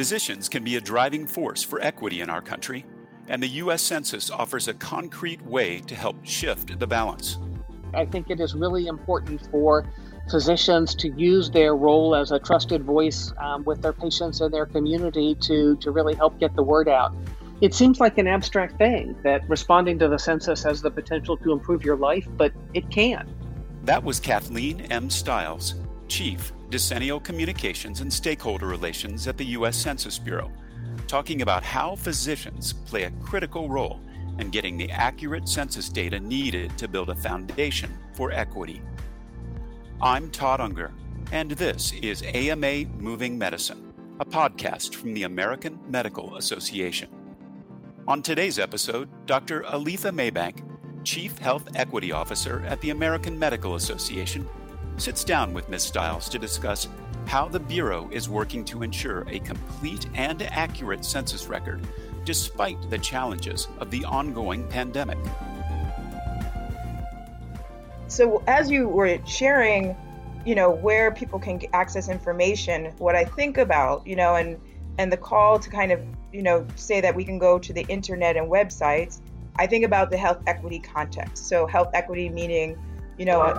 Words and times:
Physicians 0.00 0.48
can 0.48 0.64
be 0.64 0.76
a 0.76 0.80
driving 0.80 1.26
force 1.26 1.62
for 1.62 1.78
equity 1.82 2.22
in 2.22 2.30
our 2.30 2.40
country, 2.40 2.86
and 3.28 3.42
the 3.42 3.48
U.S. 3.48 3.82
Census 3.82 4.30
offers 4.30 4.66
a 4.66 4.72
concrete 4.72 5.44
way 5.44 5.80
to 5.80 5.94
help 5.94 6.16
shift 6.24 6.78
the 6.78 6.86
balance. 6.86 7.36
I 7.92 8.06
think 8.06 8.30
it 8.30 8.40
is 8.40 8.54
really 8.54 8.86
important 8.86 9.46
for 9.50 9.84
physicians 10.30 10.94
to 10.94 11.10
use 11.10 11.50
their 11.50 11.76
role 11.76 12.14
as 12.14 12.30
a 12.30 12.38
trusted 12.38 12.82
voice 12.82 13.30
um, 13.36 13.62
with 13.64 13.82
their 13.82 13.92
patients 13.92 14.40
and 14.40 14.54
their 14.54 14.64
community 14.64 15.34
to, 15.42 15.76
to 15.76 15.90
really 15.90 16.14
help 16.14 16.40
get 16.40 16.56
the 16.56 16.62
word 16.62 16.88
out. 16.88 17.14
It 17.60 17.74
seems 17.74 18.00
like 18.00 18.16
an 18.16 18.26
abstract 18.26 18.78
thing 18.78 19.14
that 19.22 19.46
responding 19.50 19.98
to 19.98 20.08
the 20.08 20.18
census 20.18 20.62
has 20.62 20.80
the 20.80 20.90
potential 20.90 21.36
to 21.36 21.52
improve 21.52 21.84
your 21.84 21.96
life, 21.96 22.26
but 22.38 22.54
it 22.72 22.90
can. 22.90 23.28
That 23.84 24.02
was 24.02 24.18
Kathleen 24.18 24.80
M. 24.90 25.10
Styles, 25.10 25.74
Chief, 26.10 26.52
Decennial 26.70 27.20
Communications 27.20 28.00
and 28.00 28.12
Stakeholder 28.12 28.66
Relations 28.66 29.28
at 29.28 29.36
the 29.36 29.44
U.S. 29.46 29.76
Census 29.76 30.18
Bureau, 30.18 30.50
talking 31.06 31.42
about 31.42 31.62
how 31.62 31.94
physicians 31.94 32.72
play 32.72 33.04
a 33.04 33.12
critical 33.22 33.68
role 33.68 34.00
in 34.40 34.50
getting 34.50 34.76
the 34.76 34.90
accurate 34.90 35.48
census 35.48 35.88
data 35.88 36.18
needed 36.18 36.76
to 36.78 36.88
build 36.88 37.10
a 37.10 37.14
foundation 37.14 37.96
for 38.12 38.32
equity. 38.32 38.82
I'm 40.02 40.30
Todd 40.32 40.60
Unger, 40.60 40.92
and 41.30 41.52
this 41.52 41.92
is 42.02 42.24
AMA 42.24 42.86
Moving 42.98 43.38
Medicine, 43.38 43.94
a 44.18 44.24
podcast 44.24 44.96
from 44.96 45.14
the 45.14 45.22
American 45.22 45.78
Medical 45.88 46.38
Association. 46.38 47.08
On 48.08 48.20
today's 48.20 48.58
episode, 48.58 49.08
Dr. 49.26 49.60
Aletha 49.62 50.12
Maybank, 50.12 50.64
Chief 51.04 51.38
Health 51.38 51.68
Equity 51.76 52.10
Officer 52.10 52.64
at 52.66 52.80
the 52.80 52.90
American 52.90 53.38
Medical 53.38 53.76
Association, 53.76 54.48
sits 55.00 55.24
down 55.24 55.52
with 55.54 55.68
Ms. 55.68 55.82
Styles 55.82 56.28
to 56.28 56.38
discuss 56.38 56.88
how 57.26 57.48
the 57.48 57.60
Bureau 57.60 58.08
is 58.12 58.28
working 58.28 58.64
to 58.66 58.82
ensure 58.82 59.24
a 59.28 59.38
complete 59.40 60.06
and 60.14 60.42
accurate 60.42 61.04
census 61.04 61.46
record 61.46 61.80
despite 62.24 62.90
the 62.90 62.98
challenges 62.98 63.68
of 63.78 63.90
the 63.90 64.04
ongoing 64.04 64.66
pandemic. 64.68 65.18
So 68.08 68.42
as 68.46 68.70
you 68.70 68.88
were 68.88 69.18
sharing, 69.26 69.96
you 70.44 70.54
know, 70.54 70.70
where 70.70 71.12
people 71.12 71.38
can 71.38 71.60
access 71.72 72.08
information, 72.08 72.92
what 72.98 73.14
I 73.14 73.24
think 73.24 73.58
about, 73.58 74.06
you 74.06 74.16
know, 74.16 74.34
and 74.34 74.60
and 74.98 75.10
the 75.10 75.16
call 75.16 75.58
to 75.58 75.70
kind 75.70 75.92
of, 75.92 76.00
you 76.32 76.42
know, 76.42 76.66
say 76.74 77.00
that 77.00 77.14
we 77.14 77.24
can 77.24 77.38
go 77.38 77.58
to 77.58 77.72
the 77.72 77.82
internet 77.88 78.36
and 78.36 78.50
websites, 78.50 79.20
I 79.56 79.66
think 79.66 79.84
about 79.84 80.10
the 80.10 80.16
health 80.16 80.42
equity 80.46 80.78
context. 80.78 81.46
So 81.46 81.66
health 81.66 81.90
equity 81.94 82.28
meaning, 82.28 82.76
you 83.16 83.24
know, 83.24 83.58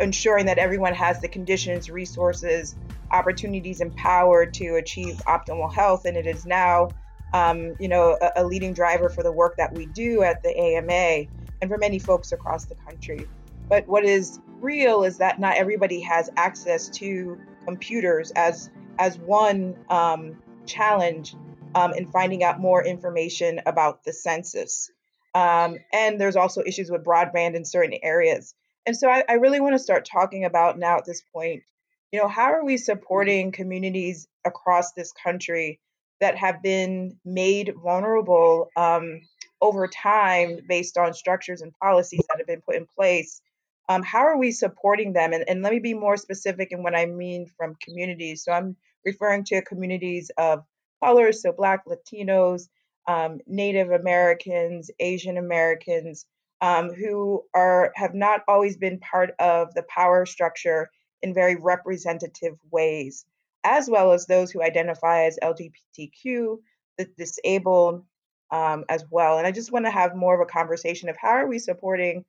ensuring 0.00 0.46
that 0.46 0.58
everyone 0.58 0.94
has 0.94 1.20
the 1.20 1.28
conditions, 1.28 1.90
resources, 1.90 2.76
opportunities, 3.10 3.80
and 3.80 3.94
power 3.96 4.46
to 4.46 4.76
achieve 4.76 5.20
optimal 5.26 5.72
health, 5.72 6.04
and 6.04 6.16
it 6.16 6.26
is 6.26 6.46
now, 6.46 6.88
um, 7.32 7.74
you 7.78 7.88
know, 7.88 8.16
a, 8.20 8.42
a 8.42 8.44
leading 8.44 8.72
driver 8.72 9.08
for 9.08 9.22
the 9.22 9.32
work 9.32 9.56
that 9.58 9.74
we 9.74 9.86
do 9.86 10.22
at 10.22 10.42
the 10.42 10.56
AMA 10.58 11.26
and 11.60 11.70
for 11.70 11.78
many 11.78 11.98
folks 11.98 12.32
across 12.32 12.66
the 12.66 12.74
country. 12.86 13.26
But 13.68 13.88
what 13.88 14.04
is 14.04 14.40
real 14.60 15.04
is 15.04 15.18
that 15.18 15.40
not 15.40 15.56
everybody 15.56 16.00
has 16.00 16.30
access 16.36 16.88
to 16.90 17.38
computers 17.64 18.32
as 18.32 18.70
as 18.98 19.18
one 19.18 19.76
um, 19.88 20.36
challenge 20.66 21.34
um, 21.74 21.92
in 21.94 22.10
finding 22.10 22.44
out 22.44 22.60
more 22.60 22.84
information 22.84 23.60
about 23.66 24.04
the 24.04 24.12
census. 24.12 24.90
Um, 25.34 25.78
and 25.92 26.20
there's 26.20 26.36
also 26.36 26.62
issues 26.66 26.90
with 26.90 27.04
broadband 27.04 27.54
in 27.54 27.64
certain 27.64 27.98
areas. 28.02 28.54
And 28.86 28.96
so 28.96 29.08
I, 29.08 29.24
I 29.28 29.34
really 29.34 29.60
want 29.60 29.74
to 29.74 29.78
start 29.78 30.08
talking 30.10 30.44
about 30.44 30.78
now 30.78 30.98
at 30.98 31.04
this 31.04 31.22
point, 31.32 31.62
you 32.10 32.20
know, 32.20 32.28
how 32.28 32.52
are 32.52 32.64
we 32.64 32.76
supporting 32.76 33.52
communities 33.52 34.26
across 34.44 34.92
this 34.92 35.12
country 35.12 35.80
that 36.20 36.36
have 36.36 36.62
been 36.62 37.16
made 37.24 37.74
vulnerable 37.82 38.70
um, 38.76 39.20
over 39.60 39.86
time 39.86 40.60
based 40.68 40.98
on 40.98 41.14
structures 41.14 41.62
and 41.62 41.72
policies 41.80 42.22
that 42.28 42.38
have 42.38 42.46
been 42.46 42.60
put 42.60 42.76
in 42.76 42.86
place 42.86 43.40
um, 43.88 44.02
how 44.02 44.20
are 44.20 44.38
we 44.38 44.52
supporting 44.52 45.12
them? 45.12 45.32
And, 45.32 45.44
and 45.48 45.62
let 45.62 45.72
me 45.72 45.78
be 45.78 45.94
more 45.94 46.16
specific 46.16 46.72
in 46.72 46.82
what 46.82 46.94
I 46.94 47.06
mean 47.06 47.46
from 47.56 47.76
communities. 47.82 48.44
So 48.44 48.52
I'm 48.52 48.76
referring 49.04 49.44
to 49.44 49.62
communities 49.62 50.30
of 50.38 50.64
color, 51.02 51.32
so 51.32 51.52
Black, 51.52 51.84
Latinos, 51.86 52.68
um, 53.08 53.40
Native 53.46 53.90
Americans, 53.90 54.90
Asian 55.00 55.36
Americans, 55.36 56.26
um, 56.62 56.94
who 56.94 57.42
are 57.54 57.92
have 57.96 58.14
not 58.14 58.42
always 58.46 58.76
been 58.76 59.00
part 59.00 59.34
of 59.40 59.74
the 59.74 59.82
power 59.82 60.24
structure 60.24 60.88
in 61.20 61.34
very 61.34 61.56
representative 61.56 62.56
ways, 62.70 63.26
as 63.64 63.90
well 63.90 64.12
as 64.12 64.26
those 64.26 64.50
who 64.50 64.62
identify 64.62 65.24
as 65.24 65.38
LGBTQ, 65.42 66.58
the 66.98 67.06
disabled, 67.18 68.04
um, 68.52 68.84
as 68.88 69.04
well. 69.10 69.38
And 69.38 69.46
I 69.46 69.50
just 69.50 69.72
want 69.72 69.86
to 69.86 69.90
have 69.90 70.14
more 70.14 70.34
of 70.34 70.40
a 70.40 70.50
conversation 70.50 71.08
of 71.08 71.16
how 71.20 71.30
are 71.30 71.48
we 71.48 71.58
supporting 71.58 72.24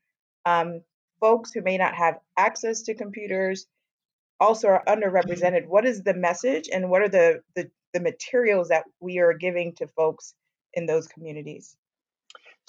um, 0.46 0.82
folks 1.20 1.52
who 1.52 1.62
may 1.62 1.78
not 1.78 1.94
have 1.94 2.20
access 2.38 2.82
to 2.84 2.96
computers 2.96 3.68
also 4.40 4.68
are 4.70 4.84
underrepresented. 4.88 5.68
What 5.68 5.86
is 5.86 6.02
the 6.02 6.14
message 6.16 6.70
and 6.74 6.90
what 6.90 7.02
are 7.02 7.10
the, 7.10 7.44
the, 7.56 7.70
the 7.94 8.00
materials 8.00 8.70
that 8.70 8.86
we 9.00 9.20
are 9.20 9.34
giving 9.34 9.74
to 9.76 9.88
folks 9.88 10.34
in 10.74 10.88
those 10.88 11.08
communities? 11.08 11.78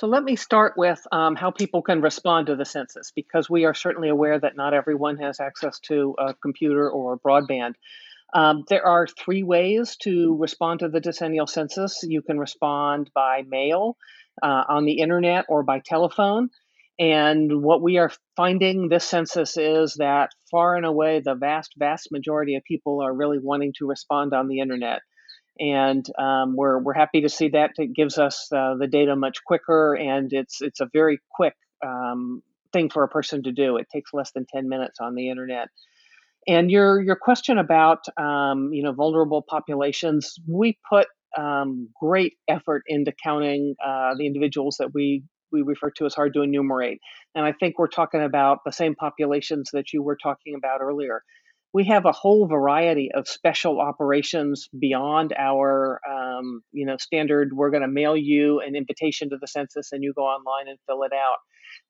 So 0.00 0.08
let 0.08 0.24
me 0.24 0.34
start 0.34 0.74
with 0.76 1.00
um, 1.12 1.36
how 1.36 1.52
people 1.52 1.80
can 1.80 2.00
respond 2.00 2.48
to 2.48 2.56
the 2.56 2.64
census 2.64 3.12
because 3.14 3.48
we 3.48 3.64
are 3.64 3.74
certainly 3.74 4.08
aware 4.08 4.38
that 4.40 4.56
not 4.56 4.74
everyone 4.74 5.18
has 5.18 5.38
access 5.38 5.78
to 5.80 6.16
a 6.18 6.34
computer 6.34 6.90
or 6.90 7.16
broadband. 7.18 7.74
Um, 8.34 8.64
there 8.68 8.84
are 8.84 9.06
three 9.06 9.44
ways 9.44 9.96
to 10.02 10.36
respond 10.36 10.80
to 10.80 10.88
the 10.88 10.98
decennial 10.98 11.46
census. 11.46 12.00
You 12.02 12.22
can 12.22 12.40
respond 12.40 13.12
by 13.14 13.42
mail, 13.46 13.96
uh, 14.42 14.64
on 14.68 14.84
the 14.84 14.98
internet, 14.98 15.44
or 15.48 15.62
by 15.62 15.78
telephone. 15.78 16.50
And 16.98 17.62
what 17.62 17.80
we 17.80 17.98
are 17.98 18.10
finding 18.36 18.88
this 18.88 19.04
census 19.04 19.56
is 19.56 19.94
that 20.00 20.30
far 20.50 20.74
and 20.74 20.84
away, 20.84 21.20
the 21.24 21.36
vast, 21.36 21.74
vast 21.78 22.08
majority 22.10 22.56
of 22.56 22.64
people 22.64 23.00
are 23.00 23.14
really 23.14 23.38
wanting 23.40 23.72
to 23.78 23.86
respond 23.86 24.34
on 24.34 24.48
the 24.48 24.58
internet. 24.58 25.02
And 25.58 26.04
um, 26.18 26.56
we're, 26.56 26.78
we're 26.78 26.94
happy 26.94 27.22
to 27.22 27.28
see 27.28 27.50
that. 27.50 27.72
It 27.76 27.94
gives 27.94 28.18
us 28.18 28.48
uh, 28.52 28.74
the 28.78 28.88
data 28.88 29.14
much 29.14 29.44
quicker, 29.44 29.94
and 29.94 30.32
it's, 30.32 30.60
it's 30.60 30.80
a 30.80 30.88
very 30.92 31.18
quick 31.30 31.54
um, 31.84 32.42
thing 32.72 32.90
for 32.90 33.04
a 33.04 33.08
person 33.08 33.42
to 33.44 33.52
do. 33.52 33.76
It 33.76 33.86
takes 33.92 34.12
less 34.12 34.32
than 34.32 34.46
10 34.52 34.68
minutes 34.68 34.98
on 35.00 35.14
the 35.14 35.30
internet. 35.30 35.68
And 36.46 36.70
your, 36.70 37.00
your 37.00 37.16
question 37.16 37.58
about 37.58 38.00
um, 38.18 38.70
you 38.72 38.82
know, 38.82 38.92
vulnerable 38.92 39.42
populations, 39.48 40.34
we 40.46 40.78
put 40.88 41.06
um, 41.38 41.88
great 42.00 42.34
effort 42.48 42.82
into 42.86 43.12
counting 43.22 43.74
uh, 43.84 44.14
the 44.16 44.26
individuals 44.26 44.76
that 44.78 44.92
we 44.92 45.24
we 45.52 45.62
refer 45.62 45.90
to 45.90 46.04
as 46.04 46.14
hard 46.14 46.34
to 46.34 46.42
enumerate. 46.42 47.00
And 47.34 47.44
I 47.44 47.52
think 47.52 47.78
we're 47.78 47.86
talking 47.86 48.22
about 48.22 48.58
the 48.64 48.72
same 48.72 48.94
populations 48.94 49.70
that 49.72 49.92
you 49.92 50.02
were 50.02 50.16
talking 50.20 50.54
about 50.56 50.80
earlier. 50.80 51.22
We 51.74 51.86
have 51.86 52.06
a 52.06 52.12
whole 52.12 52.46
variety 52.46 53.10
of 53.12 53.26
special 53.26 53.80
operations 53.80 54.68
beyond 54.78 55.34
our, 55.36 56.00
um, 56.08 56.62
you 56.70 56.86
know, 56.86 56.96
standard. 56.98 57.52
We're 57.52 57.70
going 57.70 57.82
to 57.82 57.88
mail 57.88 58.16
you 58.16 58.60
an 58.60 58.76
invitation 58.76 59.30
to 59.30 59.38
the 59.40 59.48
census, 59.48 59.90
and 59.90 60.00
you 60.04 60.12
go 60.14 60.22
online 60.22 60.68
and 60.68 60.78
fill 60.86 61.02
it 61.02 61.12
out. 61.12 61.38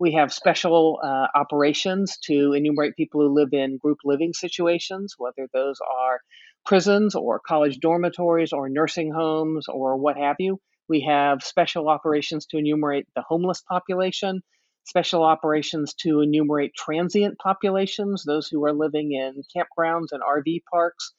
We 0.00 0.12
have 0.12 0.33
special 0.33 1.00
uh, 1.05 1.27
operations 1.34 2.17
to 2.25 2.55
enumerate 2.55 2.97
people 2.97 3.21
who 3.21 3.34
live 3.34 3.50
in 3.53 3.77
group 3.77 3.99
living 4.05 4.33
situations, 4.33 5.17
whether 5.19 5.49
those 5.53 5.77
are 5.81 6.21
prisons 6.65 7.15
or 7.15 7.39
college 7.47 7.78
dormitories 7.78 8.55
or 8.55 8.71
nursing 8.71 9.12
homes 9.12 9.67
or 9.69 9.99
what 9.99 10.17
have 10.17 10.37
you. 10.39 10.61
We 10.89 11.03
have 11.03 11.43
special 11.43 11.91
operations 11.91 12.47
to 12.47 12.56
enumerate 12.56 13.06
the 13.15 13.23
homeless 13.23 13.61
population, 13.61 14.43
special 14.84 15.22
operations 15.22 15.95
to 15.95 16.21
enumerate 16.21 16.75
transient 16.75 17.39
populations, 17.39 18.25
those 18.25 18.49
who 18.49 18.65
are 18.65 18.72
living 18.72 19.12
in 19.12 19.43
campgrounds 19.55 20.09
and 20.12 20.22
RV 20.22 20.62
parks. 20.71 21.12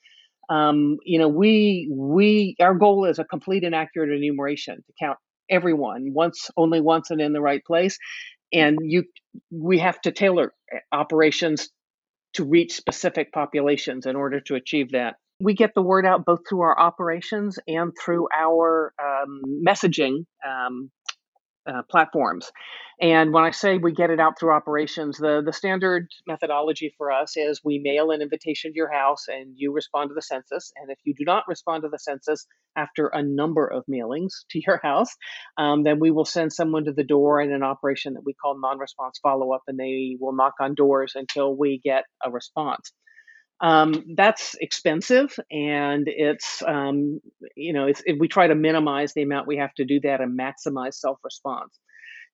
Um, 0.50 0.98
you 1.04 1.18
know, 1.18 1.28
we 1.28 1.90
we 1.92 2.56
our 2.60 2.76
goal 2.76 3.06
is 3.06 3.20
a 3.20 3.24
complete 3.26 3.64
and 3.64 3.74
accurate 3.74 4.12
enumeration 4.12 4.78
to 4.78 4.94
count 5.00 5.18
everyone 5.50 6.14
once, 6.14 6.52
only 6.56 6.82
once, 6.82 7.10
and 7.12 7.20
in 7.20 7.34
the 7.34 7.42
right 7.42 7.64
place. 7.66 7.98
And 8.54 8.78
you, 8.84 9.06
we 9.52 9.80
have 9.80 10.00
to 10.02 10.12
tailor 10.12 10.54
operations 10.92 11.70
to 12.34 12.44
reach 12.44 12.74
specific 12.74 13.34
populations 13.34 14.06
in 14.06 14.16
order 14.16 14.40
to 14.42 14.56
achieve 14.56 14.92
that 14.92 15.16
we 15.40 15.54
get 15.54 15.74
the 15.76 15.82
word 15.82 16.06
out 16.06 16.26
both 16.26 16.42
through 16.48 16.62
our 16.62 16.80
operations 16.80 17.60
and 17.68 17.92
through 18.04 18.28
our 18.36 18.94
um, 19.02 19.42
messaging 19.66 20.26
um, 20.48 20.90
uh, 21.68 21.82
platforms. 21.90 22.52
And 23.02 23.34
when 23.34 23.44
I 23.44 23.52
say 23.52 23.78
we 23.78 23.92
get 23.92 24.10
it 24.10 24.20
out 24.20 24.40
through 24.40 24.54
operations, 24.54 25.18
the, 25.18 25.42
the 25.46 25.52
standard 25.52 26.08
methodology 26.26 26.94
for 26.98 27.12
us 27.12 27.36
is 27.36 27.60
we 27.64 27.80
mail 27.80 28.12
an 28.12 28.22
invitation 28.22 28.72
to 28.72 28.76
your 28.76 28.92
house 28.92 29.26
and 29.28 29.54
you 29.56 29.74
respond 29.74 30.10
to 30.10 30.14
the 30.14 30.22
census. 30.22 30.72
And 30.78 30.90
if 30.90 30.98
you 31.04 31.14
do 31.14 31.26
not 31.26 31.44
respond 31.48 31.84
to 31.84 31.90
the 31.90 32.00
census 32.00 32.48
after 32.78 33.08
a 33.08 33.22
number 33.22 33.68
of 33.68 33.84
mailings 33.92 34.32
to 34.52 34.62
your 34.66 34.80
house, 34.84 35.10
um, 35.58 35.84
then 35.84 36.00
we 36.00 36.12
will 36.12 36.26
send 36.26 36.54
someone 36.54 36.86
to 36.86 36.94
the 36.94 37.04
door 37.04 37.42
in 37.42 37.52
an 37.52 37.64
operation 37.64 38.14
that 38.14 38.24
we 38.26 38.34
call 38.34 38.58
non 38.58 38.80
response 38.80 39.20
follow 39.22 39.52
up, 39.52 39.64
and 39.68 39.78
they 39.78 40.16
will 40.20 40.34
knock 40.34 40.54
on 40.62 40.74
doors 40.74 41.14
until 41.16 41.56
we 41.56 41.82
get 41.84 42.06
a 42.26 42.32
response. 42.32 42.94
Um, 43.62 44.04
that's 44.16 44.56
expensive, 44.60 45.38
and 45.50 46.08
it's 46.08 46.62
um, 46.68 47.22
you 47.56 47.74
know 47.74 47.88
it's, 47.88 48.02
it, 48.06 48.18
we 48.20 48.28
try 48.28 48.48
to 48.48 48.56
minimize 48.56 49.14
the 49.14 49.24
amount 49.24 49.48
we 49.48 49.58
have 49.58 49.74
to 49.76 49.86
do 49.86 50.00
that 50.02 50.22
and 50.22 50.38
maximize 50.38 50.96
self 50.96 51.20
response. 51.24 51.80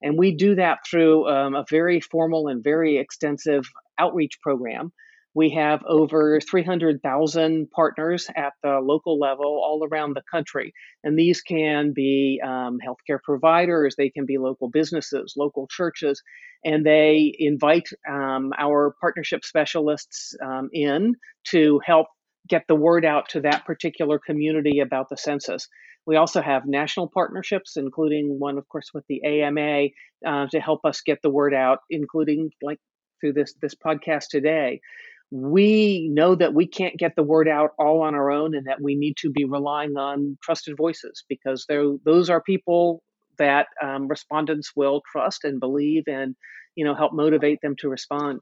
And 0.01 0.17
we 0.17 0.35
do 0.35 0.55
that 0.55 0.79
through 0.89 1.27
um, 1.29 1.53
a 1.53 1.63
very 1.69 2.01
formal 2.01 2.47
and 2.47 2.63
very 2.63 2.97
extensive 2.97 3.65
outreach 3.99 4.39
program. 4.41 4.91
We 5.33 5.51
have 5.51 5.81
over 5.87 6.39
300,000 6.41 7.71
partners 7.71 8.27
at 8.35 8.53
the 8.63 8.79
local 8.81 9.17
level 9.19 9.45
all 9.45 9.87
around 9.89 10.15
the 10.15 10.23
country. 10.29 10.73
And 11.03 11.17
these 11.17 11.41
can 11.41 11.93
be 11.93 12.41
um, 12.43 12.79
healthcare 12.85 13.21
providers, 13.23 13.95
they 13.97 14.09
can 14.09 14.25
be 14.25 14.37
local 14.37 14.69
businesses, 14.69 15.33
local 15.37 15.67
churches, 15.69 16.21
and 16.65 16.85
they 16.85 17.33
invite 17.39 17.89
um, 18.09 18.51
our 18.57 18.95
partnership 18.99 19.45
specialists 19.45 20.35
um, 20.43 20.69
in 20.73 21.15
to 21.49 21.79
help 21.85 22.07
get 22.47 22.63
the 22.67 22.75
word 22.75 23.05
out 23.05 23.29
to 23.29 23.41
that 23.41 23.65
particular 23.65 24.19
community 24.19 24.79
about 24.79 25.07
the 25.09 25.17
census. 25.17 25.67
We 26.05 26.15
also 26.15 26.41
have 26.41 26.63
national 26.65 27.09
partnerships, 27.13 27.77
including 27.77 28.39
one, 28.39 28.57
of 28.57 28.67
course, 28.67 28.89
with 28.93 29.05
the 29.07 29.23
AMA 29.23 29.89
uh, 30.25 30.47
to 30.47 30.59
help 30.59 30.81
us 30.83 31.01
get 31.01 31.19
the 31.21 31.29
word 31.29 31.53
out, 31.53 31.79
including 31.89 32.51
like 32.61 32.79
through 33.19 33.33
this 33.33 33.53
this 33.61 33.75
podcast 33.75 34.25
today. 34.29 34.81
We 35.31 36.09
know 36.09 36.35
that 36.35 36.53
we 36.53 36.67
can't 36.67 36.97
get 36.97 37.15
the 37.15 37.23
word 37.23 37.47
out 37.47 37.71
all 37.79 38.01
on 38.01 38.15
our 38.15 38.29
own, 38.29 38.53
and 38.53 38.67
that 38.67 38.81
we 38.81 38.95
need 38.95 39.15
to 39.17 39.29
be 39.29 39.45
relying 39.45 39.95
on 39.97 40.37
trusted 40.43 40.75
voices 40.77 41.23
because 41.29 41.65
those 41.67 42.29
are 42.29 42.41
people 42.41 43.01
that 43.37 43.67
um, 43.81 44.07
respondents 44.07 44.73
will 44.75 45.01
trust 45.09 45.45
and 45.45 45.59
believe, 45.59 46.03
and 46.07 46.35
you 46.75 46.83
know 46.83 46.95
help 46.95 47.13
motivate 47.13 47.59
them 47.61 47.75
to 47.77 47.89
respond. 47.89 48.39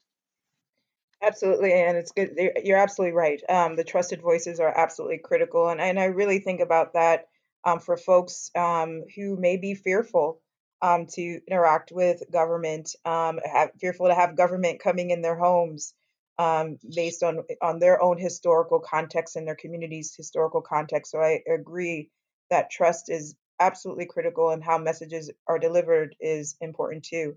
Absolutely, 1.22 1.74
and 1.74 1.98
it's 1.98 2.12
good. 2.12 2.32
You're 2.64 2.78
absolutely 2.78 3.14
right. 3.16 3.42
Um, 3.50 3.76
the 3.76 3.84
trusted 3.84 4.22
voices 4.22 4.60
are 4.60 4.76
absolutely 4.76 5.20
critical, 5.20 5.70
and 5.70 5.82
and 5.82 6.00
I 6.00 6.06
really 6.06 6.40
think 6.40 6.62
about 6.62 6.94
that 6.94 7.28
um, 7.66 7.80
for 7.80 7.98
folks 7.98 8.50
um, 8.56 9.04
who 9.16 9.36
may 9.38 9.58
be 9.58 9.76
fearful 9.76 10.42
um, 10.82 11.08
to 11.08 11.42
interact 11.48 11.92
with 11.92 12.24
government, 12.32 12.96
um, 13.06 13.40
have, 13.44 13.72
fearful 13.80 14.08
to 14.08 14.16
have 14.16 14.38
government 14.38 14.80
coming 14.80 15.12
in 15.12 15.22
their 15.22 15.36
homes 15.36 15.94
um, 16.40 16.78
based 16.96 17.22
on 17.22 17.44
on 17.62 17.80
their 17.80 18.02
own 18.02 18.18
historical 18.18 18.80
context 18.80 19.36
and 19.36 19.46
their 19.46 19.58
community's 19.58 20.16
historical 20.16 20.62
context. 20.62 21.12
So 21.12 21.20
I 21.20 21.42
agree 21.54 22.10
that 22.50 22.72
trust 22.72 23.10
is 23.10 23.36
absolutely 23.60 24.06
critical, 24.06 24.50
and 24.50 24.64
how 24.64 24.78
messages 24.78 25.30
are 25.48 25.60
delivered 25.60 26.16
is 26.20 26.56
important 26.62 27.04
too. 27.04 27.36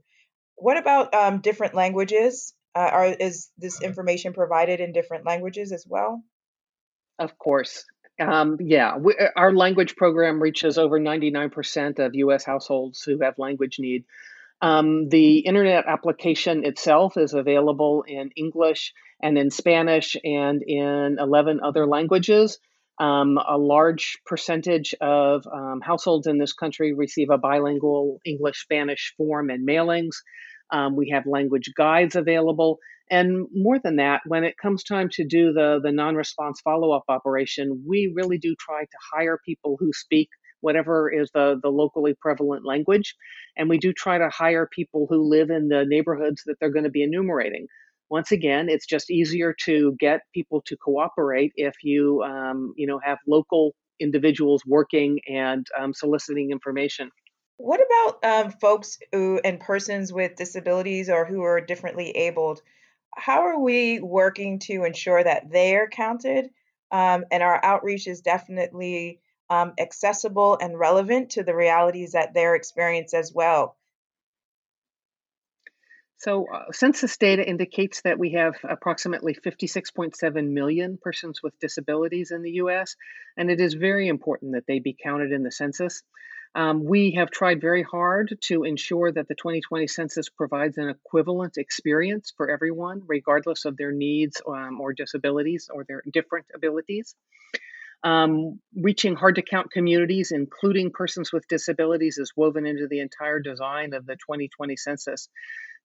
What 0.55 0.79
about 0.79 1.13
um, 1.13 1.41
different 1.41 1.75
languages? 1.75 2.55
Uh, 2.75 2.91
are 2.93 3.07
is 3.07 3.51
this 3.59 3.83
information 3.83 4.33
provided 4.33 4.81
in 4.81 4.93
different 4.93 5.27
languages 5.27 5.73
as 5.73 5.85
well? 5.87 6.23
Of 7.19 7.37
course. 7.37 7.85
Um, 8.21 8.59
yeah, 8.61 8.99
we, 8.99 9.17
our 9.35 9.53
language 9.53 9.97
program 9.97 10.41
reaches 10.41 10.79
over 10.79 11.01
99% 11.01 11.99
of 11.99 12.15
US 12.15 12.45
households 12.45 13.03
who 13.03 13.19
have 13.21 13.39
language 13.39 13.79
need. 13.81 14.05
Um, 14.63 15.09
the 15.09 15.39
internet 15.39 15.87
application 15.89 16.65
itself 16.65 17.17
is 17.17 17.35
available 17.35 18.05
in 18.07 18.31
English 18.37 18.95
and 19.21 19.37
in 19.37 19.51
Spanish 19.51 20.17
and 20.23 20.63
in 20.63 21.17
11 21.19 21.61
other 21.63 21.85
languages. 21.85 22.59
Um, 23.01 23.39
a 23.39 23.59
large 23.59 24.19
percentage 24.25 24.95
of 25.01 25.45
um, 25.53 25.81
households 25.83 26.29
in 26.29 26.39
this 26.39 26.53
country 26.53 26.95
receive 26.95 27.31
a 27.31 27.39
bilingual 27.39 28.21
English 28.25 28.63
Spanish 28.63 29.15
form 29.17 29.51
and 29.51 29.67
mailings. 29.67 30.15
Um, 30.71 30.95
we 30.95 31.11
have 31.11 31.27
language 31.27 31.73
guides 31.77 32.15
available. 32.15 32.79
And 33.11 33.49
more 33.53 33.81
than 33.83 33.97
that, 33.97 34.21
when 34.27 34.45
it 34.45 34.57
comes 34.57 34.85
time 34.85 35.09
to 35.15 35.25
do 35.27 35.53
the, 35.53 35.81
the 35.83 35.91
non 35.91 36.15
response 36.15 36.61
follow 36.61 36.93
up 36.93 37.05
operation, 37.09 37.83
we 37.87 38.13
really 38.15 38.39
do 38.39 38.55
try 38.55 38.83
to 38.83 38.99
hire 39.13 39.41
people 39.45 39.77
who 39.81 39.93
speak 39.93 40.29
whatever 40.63 41.11
is 41.11 41.31
the, 41.35 41.59
the 41.63 41.69
locally 41.71 42.15
prevalent 42.19 42.65
language. 42.65 43.15
And 43.57 43.69
we 43.69 43.79
do 43.79 43.93
try 43.93 44.19
to 44.19 44.31
hire 44.31 44.67
people 44.67 45.07
who 45.09 45.29
live 45.29 45.51
in 45.51 45.69
the 45.69 45.85
neighborhoods 45.85 46.43
that 46.47 46.57
they're 46.59 46.71
going 46.71 46.85
to 46.85 46.91
be 46.91 47.03
enumerating. 47.03 47.67
Once 48.11 48.33
again, 48.33 48.69
it's 48.69 48.87
just 48.87 49.11
easier 49.11 49.55
to 49.65 49.95
get 49.99 50.21
people 50.35 50.63
to 50.67 50.77
cooperate 50.77 51.53
if 51.57 51.75
you, 51.83 52.23
um, 52.23 52.73
you 52.77 52.87
know, 52.87 53.01
have 53.03 53.19
local 53.27 53.75
individuals 54.01 54.63
working 54.67 55.19
and 55.29 55.67
um, 55.79 55.93
soliciting 55.93 56.51
information. 56.51 57.11
What 57.57 57.81
about 57.81 58.25
um, 58.25 58.51
folks 58.51 58.99
who 59.13 59.41
and 59.45 59.61
persons 59.61 60.13
with 60.13 60.37
disabilities 60.37 61.09
or 61.09 61.25
who 61.25 61.43
are 61.43 61.61
differently 61.61 62.11
abled? 62.11 62.61
How 63.15 63.43
are 63.43 63.61
we 63.61 64.01
working 64.01 64.59
to 64.61 64.85
ensure 64.85 65.23
that 65.23 65.51
they're 65.51 65.89
counted 65.89 66.51
um, 66.93 67.25
and 67.31 67.43
our 67.43 67.59
outreach 67.65 68.07
is 68.07 68.21
definitely 68.21 69.19
um, 69.51 69.73
accessible 69.79 70.59
and 70.61 70.79
relevant 70.79 71.31
to 71.31 71.43
the 71.43 71.55
realities 71.55 72.13
that 72.13 72.35
they're 72.35 72.55
experiencing 72.55 73.19
as 73.19 73.33
well? 73.33 73.77
So, 76.23 76.47
uh, 76.47 76.71
census 76.71 77.17
data 77.17 77.45
indicates 77.45 78.03
that 78.03 78.17
we 78.17 78.35
have 78.35 78.55
approximately 78.63 79.35
56.7 79.35 80.51
million 80.51 80.97
persons 81.03 81.43
with 81.43 81.59
disabilities 81.59 82.31
in 82.31 82.43
the 82.43 82.53
US, 82.63 82.95
and 83.37 83.51
it 83.51 83.61
is 83.61 83.75
very 83.75 84.07
important 84.07 84.53
that 84.53 84.65
they 84.69 84.79
be 84.79 84.95
counted 84.95 85.33
in 85.33 85.43
the 85.43 85.51
census. 85.51 86.05
Um, 86.55 86.85
we 86.85 87.13
have 87.13 87.33
tried 87.33 87.61
very 87.61 87.83
hard 87.83 88.39
to 88.43 88.63
ensure 88.63 89.11
that 89.11 89.27
the 89.27 89.35
2020 89.35 89.89
census 89.89 90.29
provides 90.29 90.79
an 90.79 90.91
equivalent 90.91 91.57
experience 91.57 92.33
for 92.37 92.51
everyone, 92.51 93.03
regardless 93.07 93.65
of 93.65 93.77
their 93.77 93.91
needs 93.91 94.41
um, 94.47 94.81
or 94.81 94.93
disabilities 94.93 95.71
or 95.73 95.85
their 95.85 96.03
different 96.13 96.47
abilities. 96.55 97.17
Um, 98.05 98.59
reaching 98.75 99.15
hard 99.15 99.37
to 99.37 99.43
count 99.43 99.71
communities, 99.71 100.33
including 100.33 100.91
persons 100.91 101.33
with 101.33 101.47
disabilities, 101.49 102.19
is 102.19 102.33
woven 102.37 102.67
into 102.67 102.89
the 102.89 103.01
entire 103.01 103.39
design 103.39 103.95
of 103.95 104.07
the 104.07 104.15
2020 104.15 104.77
census. 104.77 105.29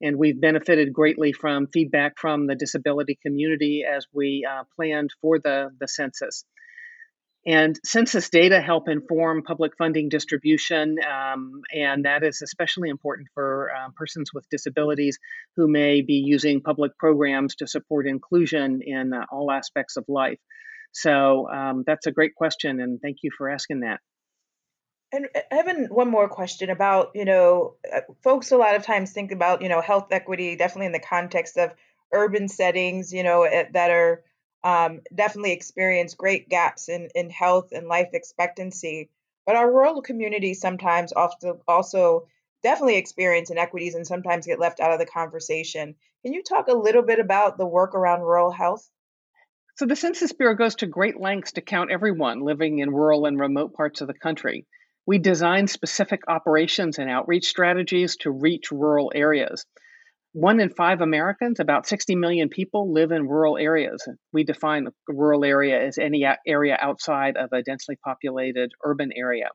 And 0.02 0.18
we've 0.18 0.40
benefited 0.40 0.94
greatly 0.94 1.32
from 1.32 1.68
feedback 1.68 2.18
from 2.18 2.48
the 2.48 2.56
disability 2.56 3.18
community 3.24 3.84
as 3.84 4.06
we 4.14 4.48
uh, 4.50 4.64
planned 4.76 5.12
for 5.22 5.40
the, 5.40 5.70
the 5.80 5.88
census. 5.88 6.44
And 7.48 7.80
census 7.86 8.30
data 8.30 8.60
help 8.60 8.90
inform 8.90 9.42
public 9.42 9.78
funding 9.78 10.10
distribution, 10.10 10.98
um, 11.00 11.62
and 11.74 12.04
that 12.04 12.22
is 12.24 12.42
especially 12.42 12.90
important 12.90 13.30
for 13.34 13.72
um, 13.74 13.94
persons 13.96 14.32
with 14.34 14.46
disabilities 14.50 15.18
who 15.56 15.70
may 15.70 16.02
be 16.02 16.16
using 16.16 16.62
public 16.62 16.98
programs 16.98 17.56
to 17.56 17.68
support 17.68 18.06
inclusion 18.06 18.82
in 18.86 19.14
uh, 19.14 19.26
all 19.32 19.50
aspects 19.50 19.96
of 19.96 20.04
life. 20.10 20.40
So 20.98 21.48
um, 21.50 21.84
that's 21.86 22.08
a 22.08 22.12
great 22.12 22.34
question, 22.34 22.80
and 22.80 23.00
thank 23.00 23.18
you 23.22 23.30
for 23.38 23.50
asking 23.50 23.82
that. 23.82 24.00
And 25.12 25.28
uh, 25.36 25.42
Evan, 25.52 25.86
one 25.86 26.10
more 26.10 26.28
question 26.28 26.72
about 26.72 27.12
you 27.14 27.24
know, 27.24 27.76
uh, 27.94 28.02
folks 28.24 28.52
a 28.52 28.58
lot 28.58 28.76
of 28.76 28.84
times 28.84 29.12
think 29.12 29.32
about 29.32 29.62
you 29.62 29.70
know 29.70 29.80
health 29.80 30.08
equity 30.12 30.56
definitely 30.56 30.88
in 30.88 30.94
the 30.94 31.00
context 31.00 31.56
of 31.58 31.72
urban 32.12 32.48
settings, 32.48 33.14
you 33.14 33.22
know, 33.22 33.44
eh, 33.44 33.66
that 33.74 33.92
are 33.92 34.24
um, 34.64 35.02
definitely 35.14 35.52
experience 35.52 36.16
great 36.16 36.50
gaps 36.50 36.90
in, 36.90 37.10
in 37.14 37.30
health 37.30 37.74
and 37.74 37.88
life 37.88 38.10
expectancy. 38.14 39.12
But 39.46 39.56
our 39.56 39.72
rural 39.72 40.02
communities 40.02 40.60
sometimes 40.60 41.12
also, 41.12 41.62
also 41.68 42.28
definitely 42.64 42.98
experience 42.98 43.52
inequities 43.52 43.94
and 43.94 44.08
sometimes 44.08 44.48
get 44.48 44.60
left 44.60 44.80
out 44.80 44.94
of 44.94 45.00
the 45.00 45.06
conversation. 45.06 45.94
Can 46.24 46.34
you 46.34 46.42
talk 46.42 46.70
a 46.70 46.74
little 46.74 47.04
bit 47.04 47.20
about 47.20 47.60
the 47.60 47.68
work 47.68 47.94
around 47.94 48.22
rural 48.22 48.50
health? 48.50 48.90
So, 49.78 49.86
the 49.86 49.96
Census 49.96 50.34
Bureau 50.34 50.56
goes 50.56 50.74
to 50.78 50.88
great 50.88 51.22
lengths 51.22 51.52
to 51.52 51.62
count 51.62 51.92
everyone 51.92 52.40
living 52.40 52.80
in 52.80 52.90
rural 52.90 53.28
and 53.28 53.40
remote 53.40 53.76
parts 53.76 54.02
of 54.02 54.08
the 54.08 54.16
country. 54.16 54.66
We 55.06 55.20
design 55.20 55.68
specific 55.68 56.22
operations 56.28 56.98
and 56.98 57.12
outreach 57.12 57.46
strategies 57.46 58.16
to 58.22 58.32
reach 58.32 58.72
rural 58.72 59.12
areas. 59.14 59.68
One 60.34 60.60
in 60.60 60.72
five 60.72 61.02
Americans, 61.02 61.60
about 61.60 61.86
60 61.86 62.16
million 62.16 62.50
people, 62.50 62.92
live 62.92 63.12
in 63.12 63.28
rural 63.28 63.56
areas. 63.56 64.04
We 64.34 64.44
define 64.44 64.88
a 64.88 65.14
rural 65.14 65.46
area 65.46 65.86
as 65.86 66.00
any 66.00 66.26
area 66.48 66.76
outside 66.82 67.38
of 67.38 67.50
a 67.54 67.62
densely 67.62 67.98
populated 68.04 68.72
urban 68.84 69.12
area. 69.16 69.50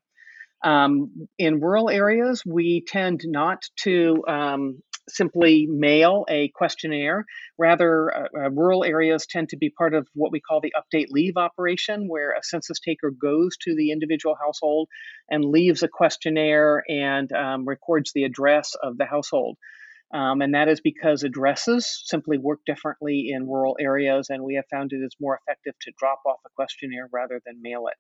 Um, 0.65 1.27
in 1.37 1.59
rural 1.59 1.91
areas, 1.91 2.45
we 2.47 2.85
tend 2.87 3.23
not 3.25 3.65
to 3.81 4.23
um, 4.29 4.83
simply 5.09 5.67
mail 5.69 6.25
a 6.29 6.49
questionnaire. 6.49 7.25
Rather, 7.59 8.15
uh, 8.15 8.29
uh, 8.37 8.51
rural 8.51 8.85
areas 8.85 9.27
tend 9.27 9.49
to 9.51 9.57
be 9.57 9.71
part 9.71 9.95
of 9.95 10.07
what 10.15 10.33
we 10.33 10.41
call 10.41 10.61
the 10.61 10.73
update 10.77 11.07
leave 11.11 11.37
operation, 11.37 12.09
where 12.09 12.33
a 12.33 12.43
census 12.43 12.79
taker 12.81 13.11
goes 13.11 13.57
to 13.63 13.75
the 13.75 13.91
individual 13.91 14.37
household 14.41 14.89
and 15.29 15.45
leaves 15.45 15.83
a 15.83 15.89
questionnaire 15.89 16.83
and 16.89 17.33
um, 17.33 17.65
records 17.67 18.13
the 18.15 18.25
address 18.25 18.75
of 18.83 18.97
the 18.97 19.07
household. 19.07 19.57
Um, 20.15 20.43
and 20.43 20.55
that 20.55 20.69
is 20.69 20.81
because 20.81 21.23
addresses 21.23 22.03
simply 22.05 22.37
work 22.37 22.61
differently 22.67 23.31
in 23.31 23.49
rural 23.49 23.77
areas, 23.81 24.29
and 24.29 24.43
we 24.43 24.57
have 24.57 24.67
found 24.71 24.93
it 24.93 24.97
is 24.97 25.17
more 25.19 25.39
effective 25.41 25.75
to 25.81 25.93
drop 25.99 26.21
off 26.27 26.41
a 26.45 26.51
questionnaire 26.55 27.09
rather 27.11 27.41
than 27.47 27.63
mail 27.63 27.87
it. 27.87 27.97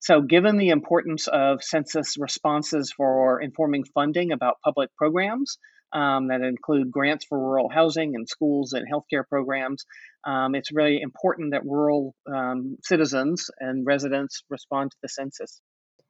So, 0.00 0.22
given 0.22 0.56
the 0.56 0.70
importance 0.70 1.28
of 1.28 1.62
census 1.62 2.16
responses 2.18 2.92
for 2.92 3.40
informing 3.40 3.84
funding 3.84 4.32
about 4.32 4.60
public 4.64 4.90
programs, 4.96 5.58
um, 5.94 6.28
that 6.28 6.42
include 6.42 6.90
grants 6.90 7.24
for 7.24 7.38
rural 7.38 7.68
housing 7.68 8.14
and 8.14 8.28
schools 8.28 8.72
and 8.72 8.86
healthcare 8.90 9.26
programs. 9.26 9.86
Um, 10.26 10.54
it's 10.54 10.72
really 10.72 11.00
important 11.00 11.52
that 11.52 11.64
rural 11.64 12.14
um, 12.26 12.76
citizens 12.82 13.50
and 13.60 13.86
residents 13.86 14.42
respond 14.50 14.90
to 14.90 14.96
the 15.02 15.08
census. 15.08 15.60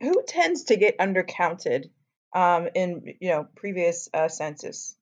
Who 0.01 0.23
tends 0.27 0.65
to 0.65 0.77
get 0.77 0.99
undercounted 0.99 1.85
um, 2.35 2.69
in 2.75 3.15
you 3.21 3.31
know 3.31 3.47
previous 3.55 4.09
uh, 4.13 4.29
census? 4.29 4.97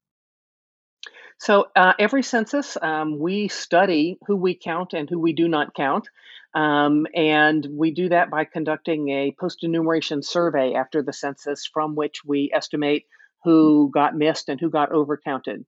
So 1.39 1.69
uh, 1.75 1.95
every 1.99 2.23
census, 2.23 2.77
um, 2.81 3.19
we 3.19 3.49
study 3.49 4.19
who 4.27 4.37
we 4.37 4.55
count 4.55 4.93
and 4.93 5.09
who 5.09 5.19
we 5.19 5.33
do 5.33 5.49
not 5.49 5.75
count. 5.75 6.09
Um, 6.55 7.07
and 7.15 7.67
we 7.69 7.93
do 7.93 8.11
that 8.11 8.31
by 8.31 8.45
conducting 8.45 9.09
a 9.09 9.35
post 9.41 9.65
enumeration 9.65 10.23
survey 10.23 10.75
after 10.75 11.03
the 11.03 11.13
census, 11.13 11.67
from 11.67 11.95
which 11.95 12.25
we 12.25 12.51
estimate 12.55 13.07
who 13.45 13.91
got 13.93 14.17
missed 14.17 14.49
and 14.49 14.61
who 14.61 14.71
got 14.71 14.91
overcounted. 14.91 15.65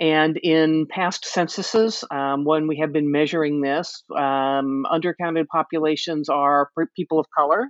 And 0.00 0.36
in 0.36 0.86
past 0.86 1.24
censuses, 1.24 2.02
um, 2.10 2.44
when 2.44 2.66
we 2.66 2.78
have 2.78 2.92
been 2.92 3.12
measuring 3.12 3.60
this, 3.60 4.02
um, 4.14 4.84
undercounted 4.90 5.46
populations 5.46 6.28
are 6.28 6.68
people 6.96 7.20
of 7.20 7.26
color, 7.36 7.68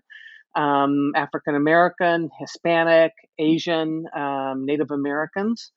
um, 0.54 1.12
African 1.14 1.54
American, 1.54 2.30
Hispanic, 2.38 3.12
Asian, 3.38 4.06
um, 4.16 4.64
Native 4.64 4.90
Americans. 4.90 5.70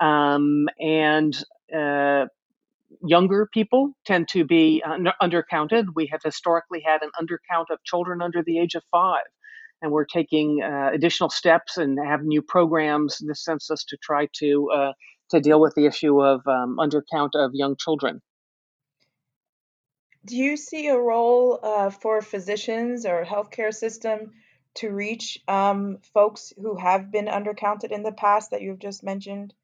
Um, 0.00 0.68
and 0.78 1.36
uh, 1.74 2.26
younger 3.02 3.48
people 3.52 3.92
tend 4.06 4.28
to 4.28 4.44
be 4.44 4.82
undercounted. 5.22 5.86
We 5.94 6.06
have 6.12 6.20
historically 6.24 6.82
had 6.84 7.02
an 7.02 7.10
undercount 7.20 7.70
of 7.70 7.82
children 7.84 8.22
under 8.22 8.42
the 8.42 8.58
age 8.58 8.74
of 8.74 8.82
five, 8.90 9.24
and 9.82 9.92
we're 9.92 10.04
taking 10.04 10.62
uh, 10.62 10.90
additional 10.92 11.30
steps 11.30 11.76
and 11.76 11.98
have 12.04 12.22
new 12.22 12.42
programs 12.42 13.20
in 13.20 13.26
the 13.26 13.34
census 13.34 13.84
to 13.84 13.96
try 14.02 14.28
to 14.34 14.70
uh, 14.70 14.92
to 15.30 15.40
deal 15.40 15.60
with 15.60 15.74
the 15.74 15.86
issue 15.86 16.22
of 16.22 16.46
um, 16.46 16.78
undercount 16.78 17.30
of 17.34 17.50
young 17.54 17.76
children. 17.76 18.20
Do 20.24 20.36
you 20.36 20.56
see 20.56 20.88
a 20.88 20.98
role 20.98 21.60
uh, 21.62 21.90
for 21.90 22.20
physicians 22.22 23.06
or 23.06 23.24
healthcare 23.24 23.72
system 23.72 24.32
to 24.74 24.90
reach 24.90 25.38
um, 25.48 25.98
folks 26.14 26.52
who 26.60 26.76
have 26.76 27.10
been 27.10 27.26
undercounted 27.26 27.90
in 27.92 28.02
the 28.02 28.12
past 28.12 28.50
that 28.50 28.62
you've 28.62 28.78
just 28.78 29.02
mentioned? 29.02 29.54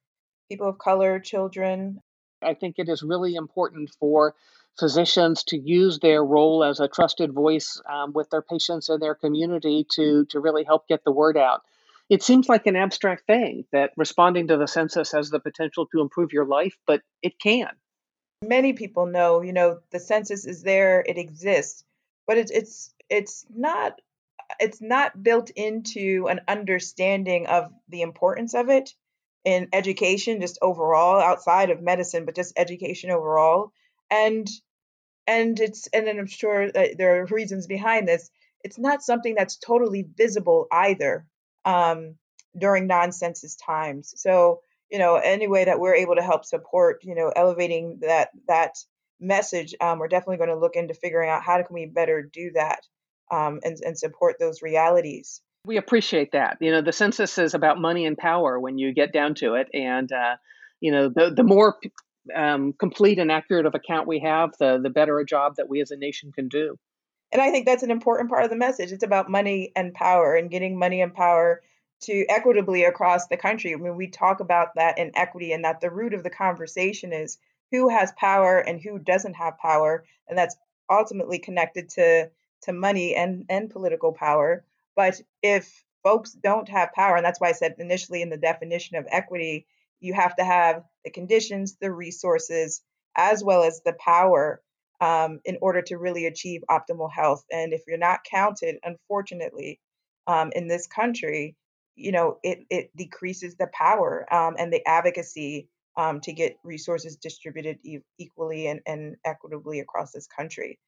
People 0.49 0.69
of 0.69 0.79
color, 0.79 1.19
children, 1.19 2.01
I 2.45 2.55
think 2.55 2.79
it 2.79 2.89
is 2.89 3.03
really 3.03 3.35
important 3.35 3.91
for 3.99 4.35
physicians 4.79 5.45
to 5.45 5.59
use 5.59 5.99
their 5.99 6.25
role 6.25 6.65
as 6.65 6.81
a 6.81 6.89
trusted 6.89 7.33
voice 7.33 7.81
um, 7.91 8.13
with 8.13 8.31
their 8.31 8.43
patients 8.43 8.89
and 8.89 9.01
their 9.01 9.15
community 9.15 9.87
to, 9.93 10.25
to 10.27 10.41
really 10.41 10.65
help 10.65 10.89
get 10.89 11.05
the 11.05 11.13
word 11.13 11.37
out. 11.37 11.63
It 12.11 12.23
seems 12.23 12.49
like 12.49 12.67
an 12.67 12.77
abstract 12.77 13.27
thing 13.27 13.65
that 13.73 13.93
responding 13.97 14.49
to 14.49 14.57
the 14.57 14.67
census 14.67 15.13
has 15.13 15.31
the 15.31 15.41
potential 15.41 15.87
to 15.87 16.01
improve 16.01 16.33
your 16.33 16.45
life, 16.45 16.77
but 16.87 17.01
it 17.23 17.39
can. 17.39 17.71
Many 18.43 18.75
people 18.75 19.07
know, 19.07 19.41
you 19.41 19.53
know, 19.53 19.79
the 19.91 20.01
census 20.01 20.45
is 20.45 20.63
there, 20.63 21.03
it 21.07 21.17
exists, 21.17 21.85
but 22.27 22.37
it's 22.37 22.51
it's 22.51 22.95
it's 23.09 23.47
not 23.55 24.01
it's 24.61 24.83
not 24.83 25.23
built 25.23 25.51
into 25.51 26.27
an 26.29 26.41
understanding 26.47 27.47
of 27.47 27.73
the 27.89 28.03
importance 28.03 28.55
of 28.55 28.69
it 28.69 28.91
in 29.45 29.69
education 29.73 30.41
just 30.41 30.59
overall 30.63 31.21
outside 31.21 31.71
of 31.71 31.83
medicine 31.83 32.25
but 32.25 32.35
just 32.35 32.53
education 32.57 33.11
overall 33.11 33.73
and 34.11 34.49
and 35.27 35.59
it's 35.61 35.87
and 35.89 36.07
then 36.07 36.19
i'm 36.19 36.27
sure 36.27 36.71
there 36.73 37.23
are 37.23 37.27
reasons 37.27 37.67
behind 37.67 38.09
this. 38.09 38.31
It's 38.63 38.79
not 38.79 39.03
something 39.03 39.35
that's 39.35 39.57
totally 39.57 40.07
visible 40.17 40.67
either 40.73 41.27
um, 41.67 42.15
during 42.59 42.87
non-census 42.87 43.57
times. 43.57 44.15
So 44.17 44.61
you 44.91 44.99
know 44.99 45.17
any 45.17 45.49
way 45.49 45.65
that 45.65 45.81
we're 45.81 45.95
able 45.95 46.15
to 46.15 46.23
help 46.23 46.45
support 46.45 47.01
you 47.03 47.15
know 47.15 47.33
elevating 47.35 47.99
that 48.03 48.29
that 48.49 48.77
message 49.21 49.75
um, 49.81 49.99
we're 49.99 50.09
definitely 50.09 50.37
going 50.37 50.51
to 50.51 50.59
look 50.59 50.77
into 50.77 50.95
figuring 50.95 51.31
out 51.31 51.43
how 51.43 51.57
can 51.63 51.75
we 51.75 51.87
better 51.87 52.23
do 52.23 52.51
that 52.55 52.81
um, 53.31 53.61
and, 53.65 53.77
and 53.85 53.99
support 53.99 54.37
those 54.39 54.63
realities. 54.63 55.41
We 55.67 55.77
appreciate 55.79 56.33
that. 56.33 56.59
You 56.61 56.73
know, 56.73 56.83
the 56.83 56.93
census 56.93 57.39
is 57.39 57.55
about 57.55 57.81
money 57.81 58.05
and 58.05 58.19
power 58.19 58.61
when 58.61 58.77
you 58.77 58.93
get 58.93 59.13
down 59.13 59.35
to 59.37 59.55
it, 59.55 59.69
and 59.73 60.13
uh, 60.13 60.37
you 60.81 60.93
know, 60.93 61.09
the 61.09 61.33
the 61.35 61.43
more 61.43 61.77
um, 62.35 62.73
complete 62.73 63.19
and 63.19 63.31
accurate 63.31 63.67
of 63.67 63.75
account 63.75 64.07
we 64.07 64.21
have, 64.21 64.53
the 64.59 64.79
the 64.83 64.91
better 64.91 65.19
a 65.19 65.27
job 65.27 65.57
that 65.57 65.69
we 65.69 65.81
as 65.81 65.91
a 65.91 65.97
nation 65.97 66.33
can 66.33 66.49
do. 66.49 66.79
And 67.33 67.43
I 67.43 67.51
think 67.51 67.67
that's 67.67 67.83
an 67.83 67.91
important 67.91 68.31
part 68.31 68.45
of 68.45 68.51
the 68.51 68.57
message. 68.57 68.93
It's 68.93 69.03
about 69.03 69.31
money 69.31 69.73
and 69.75 69.93
power 69.93 70.37
and 70.37 70.51
getting 70.51 70.79
money 70.79 71.01
and 71.01 71.13
power 71.13 71.63
to 72.03 72.25
equitably 72.29 72.85
across 72.85 73.27
the 73.27 73.37
country. 73.37 73.73
I 73.73 73.77
mean, 73.77 73.97
we 73.97 74.09
talk 74.09 74.41
about 74.41 74.75
that 74.77 74.99
in 74.99 75.11
equity, 75.15 75.53
and 75.53 75.65
that 75.65 75.81
the 75.81 75.91
root 75.91 76.15
of 76.15 76.23
the 76.23 76.31
conversation 76.31 77.13
is 77.13 77.39
who 77.71 77.89
has 77.89 78.13
power 78.13 78.59
and 78.59 78.81
who 78.81 78.99
doesn't 78.99 79.35
have 79.35 79.59
power, 79.59 80.05
and 80.29 80.39
that's 80.39 80.57
ultimately 80.91 81.39
connected 81.39 81.89
to 81.91 82.31
to 82.63 82.73
money 82.73 83.15
and 83.15 83.45
and 83.49 83.71
political 83.71 84.13
power. 84.13 84.65
But 84.97 85.21
if 85.43 85.85
folks 86.03 86.33
don't 86.33 86.69
have 86.69 86.93
power, 86.93 87.17
and 87.17 87.25
that's 87.25 87.41
why 87.41 87.49
I 87.49 87.53
said 87.53 87.75
initially 87.79 88.23
in 88.23 88.31
the 88.31 88.37
definition 88.37 88.97
of 88.97 89.07
equity, 89.11 89.67
you 90.01 90.15
have 90.15 90.37
to 90.37 90.45
have 90.45 90.85
the 91.05 91.11
conditions, 91.11 91.77
the 91.81 91.93
resources, 91.93 92.83
as 93.17 93.43
well 93.45 93.63
as 93.63 93.83
the 93.85 93.95
power 93.95 94.61
um, 95.01 95.41
in 95.45 95.59
order 95.61 95.83
to 95.83 95.99
really 95.99 96.27
achieve 96.27 96.63
optimal 96.71 97.11
health. 97.13 97.45
And 97.51 97.73
if 97.73 97.83
you're 97.87 97.99
not 97.99 98.25
counted, 98.25 98.77
unfortunately, 98.83 99.81
um, 100.27 100.53
in 100.55 100.69
this 100.69 100.87
country, 100.87 101.57
you 101.97 102.13
know, 102.13 102.39
it, 102.43 102.61
it 102.71 102.91
decreases 102.97 103.57
the 103.57 103.69
power 103.73 104.27
um, 104.33 104.57
and 104.59 104.73
the 104.73 104.87
advocacy 104.87 105.69
um, 105.97 106.21
to 106.23 106.33
get 106.33 106.57
resources 106.65 107.17
distributed 107.17 107.79
e- 107.85 107.99
equally 108.19 108.67
and, 108.67 108.81
and 108.87 109.17
equitably 109.25 109.81
across 109.81 110.11
this 110.13 110.27
country. 110.27 110.79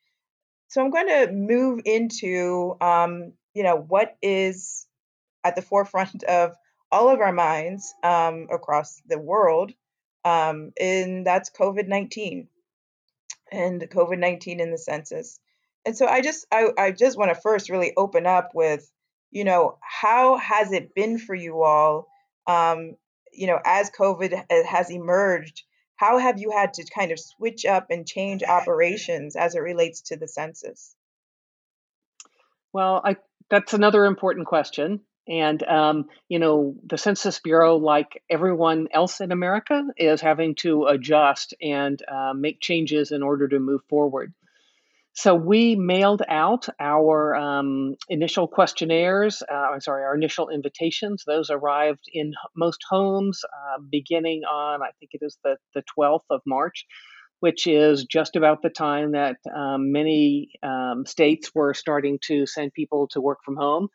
So 0.68 0.82
I'm 0.82 0.90
going 0.90 1.08
to 1.08 1.32
move 1.32 1.82
into 1.84 2.76
um, 2.80 3.34
you 3.56 3.62
know, 3.62 3.76
what 3.76 4.16
is 4.20 4.86
at 5.42 5.56
the 5.56 5.62
forefront 5.62 6.24
of 6.24 6.54
all 6.92 7.08
of 7.08 7.20
our 7.20 7.32
minds 7.32 7.94
um, 8.04 8.48
across 8.50 9.00
the 9.06 9.18
world, 9.18 9.72
um, 10.26 10.72
and 10.78 11.24
that's 11.24 11.50
COVID 11.50 11.86
19 11.86 12.48
and 13.52 13.80
COVID 13.80 14.18
19 14.18 14.58
in 14.58 14.72
the 14.72 14.78
census. 14.78 15.38
And 15.84 15.96
so 15.96 16.06
I 16.06 16.20
just 16.20 16.46
I, 16.50 16.70
I 16.76 16.90
just 16.90 17.16
want 17.16 17.32
to 17.32 17.40
first 17.40 17.70
really 17.70 17.92
open 17.96 18.26
up 18.26 18.50
with, 18.52 18.90
you 19.30 19.44
know, 19.44 19.78
how 19.80 20.36
has 20.36 20.72
it 20.72 20.96
been 20.96 21.18
for 21.18 21.34
you 21.34 21.62
all, 21.62 22.08
um, 22.48 22.96
you 23.32 23.46
know, 23.46 23.60
as 23.64 23.92
COVID 23.96 24.44
has 24.66 24.90
emerged? 24.90 25.62
How 25.94 26.18
have 26.18 26.40
you 26.40 26.50
had 26.50 26.74
to 26.74 26.84
kind 26.92 27.12
of 27.12 27.20
switch 27.20 27.64
up 27.64 27.86
and 27.90 28.04
change 28.04 28.42
operations 28.42 29.36
as 29.36 29.54
it 29.54 29.60
relates 29.60 30.00
to 30.02 30.16
the 30.16 30.26
census? 30.26 30.96
Well, 32.72 33.00
I 33.04 33.16
that's 33.48 33.74
another 33.74 34.06
important 34.06 34.48
question. 34.48 35.02
And, 35.28 35.62
um, 35.64 36.06
you 36.28 36.38
know, 36.38 36.76
the 36.84 36.98
Census 36.98 37.40
Bureau, 37.40 37.76
like 37.76 38.22
everyone 38.30 38.88
else 38.92 39.20
in 39.20 39.32
America, 39.32 39.82
is 39.96 40.20
having 40.20 40.54
to 40.56 40.84
adjust 40.84 41.54
and 41.60 42.00
uh, 42.06 42.32
make 42.34 42.60
changes 42.60 43.10
in 43.10 43.22
order 43.22 43.48
to 43.48 43.58
move 43.58 43.80
forward. 43.88 44.32
So 45.14 45.34
we 45.34 45.76
mailed 45.76 46.22
out 46.28 46.68
our 46.78 47.34
um, 47.34 47.96
initial 48.10 48.46
questionnaires, 48.46 49.42
uh, 49.50 49.54
I'm 49.54 49.80
sorry, 49.80 50.04
our 50.04 50.14
initial 50.14 50.50
invitations. 50.50 51.24
Those 51.26 51.48
arrived 51.48 52.04
in 52.12 52.34
most 52.54 52.80
homes 52.88 53.42
uh, 53.44 53.80
beginning 53.90 54.42
on, 54.44 54.82
I 54.82 54.90
think 55.00 55.12
it 55.14 55.24
is 55.24 55.38
the, 55.42 55.56
the 55.74 55.82
12th 55.98 56.26
of 56.30 56.42
March 56.46 56.86
which 57.40 57.66
is 57.66 58.04
just 58.04 58.36
about 58.36 58.62
the 58.62 58.70
time 58.70 59.12
that 59.12 59.36
um, 59.54 59.92
many 59.92 60.50
um, 60.62 61.04
states 61.06 61.50
were 61.54 61.74
starting 61.74 62.18
to 62.22 62.46
send 62.46 62.72
people 62.72 63.08
to 63.08 63.20
work 63.20 63.38
from 63.44 63.56
home. 63.56 63.88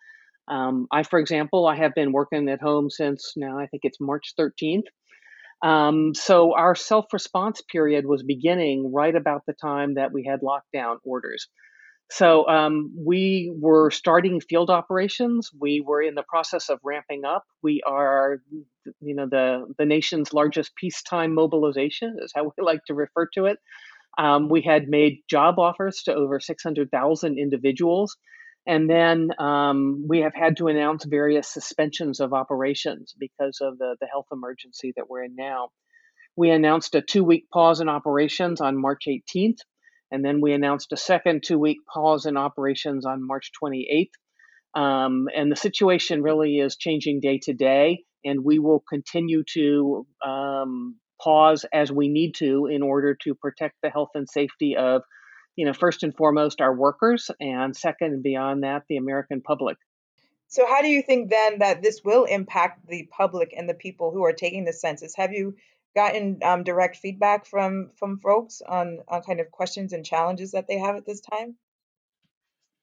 Um, 0.52 0.88
I, 0.92 1.04
for 1.04 1.18
example, 1.18 1.66
I 1.66 1.76
have 1.78 1.96
been 1.96 2.12
working 2.12 2.50
at 2.50 2.62
home 2.62 2.90
since 2.90 3.34
now 3.38 3.58
I 3.58 3.68
think 3.68 3.82
it's 3.86 4.00
March 4.02 4.34
13th. 4.38 4.84
Um, 5.64 6.14
so 6.14 6.56
our 6.56 6.76
self 6.76 7.06
response 7.14 7.62
period 7.62 8.06
was 8.06 8.24
beginning 8.24 8.92
right 8.94 9.16
about 9.16 9.44
the 9.48 9.54
time 9.54 9.94
that 9.94 10.12
we 10.12 10.26
had 10.26 10.42
lockdown 10.42 10.98
orders. 11.04 11.48
So 12.10 12.46
um, 12.50 12.94
we 12.98 13.54
were 13.58 13.90
starting 13.90 14.42
field 14.42 14.70
operations. 14.70 15.50
We 15.58 15.80
were 15.80 16.02
in 16.02 16.16
the 16.16 16.26
process 16.28 16.68
of 16.68 16.80
ramping 16.84 17.24
up. 17.24 17.46
We 17.64 17.82
are, 17.88 18.40
you 19.00 19.16
know, 19.16 19.28
the 19.28 19.74
the 19.78 19.86
nation's 19.86 20.34
largest 20.34 20.76
peacetime 20.76 21.34
mobilization 21.34 22.18
is 22.22 22.34
how 22.36 22.44
we 22.58 22.64
like 22.64 22.84
to 22.88 22.94
refer 22.94 23.28
to 23.36 23.46
it. 23.46 23.60
Um, 24.18 24.50
we 24.50 24.62
had 24.62 24.90
made 24.90 25.20
job 25.30 25.58
offers 25.58 26.04
to 26.04 26.14
over 26.14 26.42
600,000 26.42 27.40
individuals. 27.40 28.18
And 28.68 28.90
then 28.90 29.30
um, 29.40 30.06
we 30.08 30.20
have 30.20 30.34
had 30.36 30.58
to 30.58 30.68
announce 30.68 31.04
various 31.06 31.48
suspensions 31.48 32.20
of 32.20 32.34
operations 32.34 33.16
because 33.20 33.60
of 33.62 33.78
the, 33.78 33.96
the 34.00 34.08
health 34.08 34.28
emergency 34.32 34.94
that 34.96 35.10
we're 35.10 35.24
in 35.24 35.36
now. 35.36 35.70
We 36.36 36.52
announced 36.52 36.96
a 36.96 37.02
two 37.02 37.24
week 37.24 37.50
pause 37.52 37.82
in 37.82 37.90
operations 37.90 38.62
on 38.62 38.80
March 38.80 39.06
18th. 39.08 39.58
And 40.12 40.24
then 40.24 40.42
we 40.42 40.54
announced 40.54 40.92
a 40.92 40.98
second 40.98 41.44
two 41.44 41.58
week 41.58 41.78
pause 41.92 42.26
in 42.26 42.38
operations 42.38 43.06
on 43.06 43.26
March 43.26 43.52
28th. 43.64 44.10
Um, 44.80 45.28
and 45.36 45.52
the 45.52 45.56
situation 45.56 46.22
really 46.22 46.58
is 46.60 46.78
changing 46.78 47.20
day 47.20 47.40
to 47.44 47.54
day. 47.54 48.04
and 48.24 48.44
we 48.44 48.60
will 48.60 48.84
continue 48.88 49.44
to 49.54 50.06
um, 50.26 50.96
pause 51.22 51.66
as 51.74 51.92
we 51.92 52.08
need 52.08 52.34
to 52.36 52.68
in 52.68 52.82
order 52.82 53.18
to 53.24 53.36
protect 53.36 53.76
the 53.82 53.90
health 53.90 54.10
and 54.16 54.30
safety 54.30 54.76
of, 54.78 55.02
you 55.56 55.66
know, 55.66 55.74
first 55.74 56.04
and 56.04 56.16
foremost 56.16 56.62
our 56.62 56.74
workers, 56.74 57.30
and 57.40 57.76
second 57.76 58.14
and 58.14 58.24
beyond 58.24 58.64
that 58.64 58.84
the 58.88 58.98
American 58.98 59.42
public. 59.42 59.78
So, 60.48 60.66
how 60.68 60.82
do 60.82 60.88
you 60.88 61.02
think 61.02 61.30
then 61.30 61.60
that 61.60 61.82
this 61.82 62.02
will 62.04 62.26
impact 62.26 62.88
the 62.88 63.08
public 63.12 63.54
and 63.56 63.70
the 63.70 63.74
people 63.74 64.12
who 64.12 64.24
are 64.26 64.34
taking 64.34 64.66
the 64.66 64.74
census? 64.74 65.16
Have 65.16 65.32
you 65.32 65.56
gotten 65.96 66.40
um, 66.44 66.64
direct 66.64 66.98
feedback 66.98 67.46
from 67.46 67.92
from 67.98 68.20
folks 68.20 68.62
on 68.68 69.00
on 69.08 69.22
kind 69.22 69.40
of 69.40 69.50
questions 69.52 69.94
and 69.94 70.06
challenges 70.06 70.52
that 70.52 70.68
they 70.68 70.78
have 70.78 70.96
at 70.96 71.06
this 71.06 71.22
time? 71.22 71.56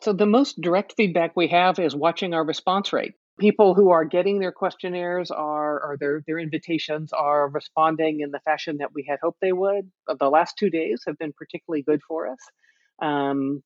So, 0.00 0.12
the 0.12 0.26
most 0.26 0.60
direct 0.60 0.94
feedback 0.96 1.36
we 1.36 1.48
have 1.48 1.78
is 1.78 1.94
watching 1.94 2.32
our 2.32 2.44
response 2.44 2.92
rate 2.92 3.14
people 3.38 3.74
who 3.74 3.90
are 3.90 4.04
getting 4.04 4.38
their 4.40 4.52
questionnaires 4.52 5.30
are 5.30 5.80
or 5.80 5.96
their 5.98 6.22
their 6.26 6.38
invitations 6.38 7.12
are 7.12 7.48
responding 7.48 8.20
in 8.20 8.30
the 8.30 8.40
fashion 8.40 8.78
that 8.78 8.92
we 8.94 9.06
had 9.08 9.18
hoped 9.22 9.38
they 9.40 9.52
would. 9.52 9.90
The 10.18 10.28
last 10.28 10.56
two 10.58 10.70
days 10.70 11.02
have 11.06 11.18
been 11.18 11.32
particularly 11.32 11.82
good 11.82 12.00
for 12.06 12.28
us. 12.28 12.38
Um, 13.00 13.62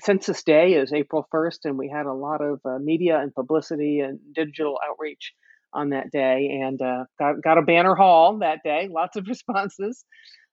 Census 0.00 0.42
Day 0.42 0.74
is 0.74 0.92
April 0.92 1.26
1st, 1.32 1.58
and 1.64 1.78
we 1.78 1.88
had 1.88 2.06
a 2.06 2.12
lot 2.12 2.40
of 2.40 2.60
uh, 2.64 2.78
media 2.78 3.20
and 3.20 3.32
publicity 3.32 4.00
and 4.00 4.18
digital 4.34 4.78
outreach 4.84 5.32
on 5.72 5.90
that 5.90 6.10
day, 6.10 6.60
and 6.62 6.80
uh, 6.80 7.04
got 7.18 7.42
got 7.42 7.58
a 7.58 7.62
banner 7.62 7.94
haul 7.94 8.38
that 8.38 8.60
day. 8.64 8.88
Lots 8.90 9.16
of 9.16 9.26
responses, 9.28 10.04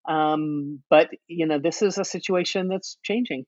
um, 0.07 0.81
but 0.89 1.09
you 1.27 1.47
know 1.47 1.59
this 1.59 1.81
is 1.81 1.97
a 1.97 2.05
situation 2.05 2.67
that's 2.67 2.97
changing. 3.03 3.45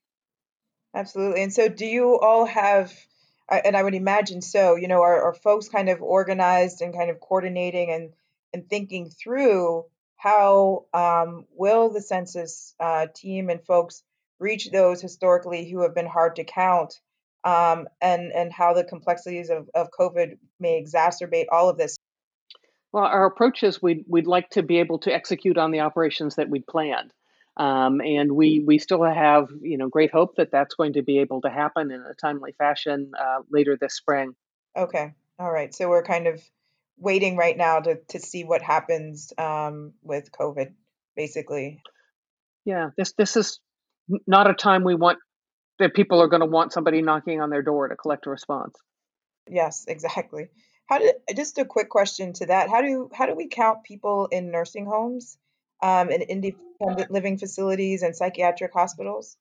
Absolutely. 0.94 1.42
And 1.42 1.52
so, 1.52 1.68
do 1.68 1.84
you 1.84 2.18
all 2.18 2.46
have 2.46 2.92
and 3.48 3.76
I 3.76 3.82
would 3.82 3.94
imagine 3.94 4.42
so. 4.42 4.76
You 4.76 4.88
know, 4.88 5.02
are, 5.02 5.22
are 5.22 5.34
folks 5.34 5.68
kind 5.68 5.88
of 5.88 6.02
organized 6.02 6.80
and 6.80 6.94
kind 6.94 7.10
of 7.10 7.20
coordinating 7.20 7.90
and 7.90 8.12
and 8.52 8.68
thinking 8.68 9.10
through 9.10 9.84
how 10.16 10.86
um, 10.94 11.44
will 11.54 11.90
the 11.90 12.00
census 12.00 12.74
uh, 12.80 13.06
team 13.14 13.50
and 13.50 13.62
folks 13.64 14.02
reach 14.38 14.70
those 14.70 15.00
historically 15.00 15.70
who 15.70 15.82
have 15.82 15.94
been 15.94 16.06
hard 16.06 16.36
to 16.36 16.44
count, 16.44 17.00
um, 17.44 17.88
and 18.00 18.32
and 18.32 18.52
how 18.52 18.72
the 18.74 18.84
complexities 18.84 19.50
of, 19.50 19.68
of 19.74 19.88
COVID 19.98 20.38
may 20.58 20.82
exacerbate 20.82 21.46
all 21.52 21.68
of 21.68 21.76
this. 21.76 21.96
Well, 22.92 23.04
our 23.04 23.26
approach 23.26 23.62
is 23.62 23.82
we'd 23.82 24.04
we'd 24.08 24.26
like 24.26 24.50
to 24.50 24.62
be 24.62 24.78
able 24.78 24.98
to 25.00 25.12
execute 25.12 25.58
on 25.58 25.70
the 25.70 25.80
operations 25.80 26.36
that 26.36 26.48
we'd 26.48 26.66
planned. 26.66 27.12
Um, 27.56 28.00
and 28.02 28.32
we 28.32 28.60
we 28.60 28.78
still 28.78 29.02
have 29.02 29.48
you 29.62 29.78
know 29.78 29.88
great 29.88 30.12
hope 30.12 30.36
that 30.36 30.50
that's 30.50 30.74
going 30.74 30.94
to 30.94 31.02
be 31.02 31.18
able 31.20 31.40
to 31.40 31.50
happen 31.50 31.90
in 31.90 32.00
a 32.00 32.14
timely 32.14 32.52
fashion 32.52 33.12
uh, 33.18 33.38
later 33.50 33.76
this 33.80 33.96
spring. 33.96 34.34
Okay, 34.76 35.14
all 35.38 35.50
right. 35.50 35.74
So 35.74 35.88
we're 35.88 36.02
kind 36.02 36.26
of 36.26 36.42
waiting 36.98 37.36
right 37.36 37.56
now 37.56 37.80
to 37.80 37.98
to 38.08 38.20
see 38.20 38.44
what 38.44 38.62
happens 38.62 39.32
um, 39.38 39.92
with 40.02 40.30
COVID, 40.32 40.72
basically. 41.16 41.80
Yeah, 42.64 42.90
this 42.96 43.12
this 43.16 43.36
is 43.36 43.60
not 44.26 44.50
a 44.50 44.54
time 44.54 44.84
we 44.84 44.94
want 44.94 45.18
that 45.78 45.94
people 45.94 46.20
are 46.20 46.28
going 46.28 46.40
to 46.40 46.46
want 46.46 46.72
somebody 46.72 47.02
knocking 47.02 47.40
on 47.40 47.50
their 47.50 47.62
door 47.62 47.88
to 47.88 47.96
collect 47.96 48.26
a 48.26 48.30
response. 48.30 48.74
Yes, 49.48 49.84
exactly. 49.88 50.48
How 50.86 50.98
do 50.98 51.12
just 51.34 51.58
a 51.58 51.64
quick 51.64 51.88
question 51.88 52.32
to 52.34 52.46
that? 52.46 52.68
How 52.68 52.82
do 52.82 53.10
how 53.12 53.26
do 53.26 53.34
we 53.34 53.48
count 53.48 53.84
people 53.84 54.26
in 54.26 54.50
nursing 54.50 54.86
homes? 54.86 55.38
Um, 55.82 56.10
in 56.10 56.22
independent 56.22 57.10
living 57.10 57.38
facilities 57.38 58.02
and 58.02 58.14
psychiatric 58.14 58.72
hospitals? 58.72 59.36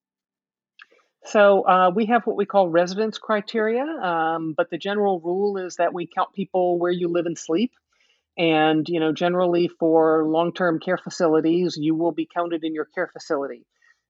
So 1.25 1.67
uh, 1.67 1.91
we 1.93 2.05
have 2.05 2.25
what 2.25 2.37
we 2.37 2.45
call 2.45 2.69
residence 2.69 3.17
criteria, 3.17 3.83
um, 3.83 4.53
but 4.55 4.69
the 4.69 4.77
general 4.77 5.19
rule 5.19 5.57
is 5.57 5.77
that 5.77 5.93
we 5.93 6.07
count 6.07 6.33
people 6.33 6.77
where 6.77 6.91
you 6.91 7.07
live 7.07 7.25
and 7.25 7.37
sleep. 7.37 7.71
And 8.37 8.87
you 8.87 8.99
know, 8.99 9.11
generally 9.11 9.69
for 9.79 10.25
long-term 10.27 10.79
care 10.79 10.97
facilities, 10.97 11.77
you 11.79 11.95
will 11.95 12.11
be 12.11 12.27
counted 12.31 12.63
in 12.63 12.73
your 12.73 12.85
care 12.85 13.09
facility. 13.11 13.65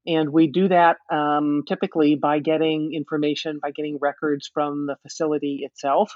And 0.08 0.30
we 0.30 0.48
do 0.48 0.68
that 0.68 0.98
um, 1.12 1.64
typically 1.68 2.16
by 2.16 2.40
getting 2.40 2.94
information, 2.94 3.60
by 3.62 3.72
getting 3.72 3.98
records 4.00 4.50
from 4.54 4.86
the 4.88 4.98
facility 5.02 5.62
itself. 5.64 6.12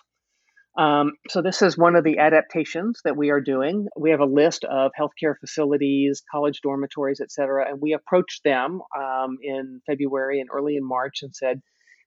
Um, 0.80 1.12
so 1.30 1.42
this 1.42 1.62
is 1.62 1.78
one 1.78 1.98
of 1.98 2.06
the 2.06 2.20
adaptations 2.20 3.02
that 3.04 3.18
we 3.18 3.32
are 3.32 3.42
doing. 3.42 3.88
We 3.98 4.12
have 4.12 4.22
a 4.22 4.26
list 4.26 4.64
of 4.64 4.92
healthcare 5.00 5.36
facilities, 5.38 6.24
college 6.32 6.62
dormitories, 6.62 7.20
et 7.22 7.32
cetera, 7.32 7.70
and 7.70 7.82
we 7.82 7.94
approached 7.94 8.44
them 8.46 8.82
um, 8.98 9.38
in 9.44 9.82
February 9.86 10.40
and 10.40 10.50
early 10.54 10.78
in 10.78 10.88
March 10.88 11.22
and 11.22 11.36
said, 11.36 11.62